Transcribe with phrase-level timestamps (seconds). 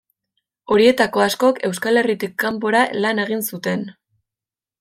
[0.75, 3.89] Horietako askok Euskal Herritik kanpora lan egin zuten.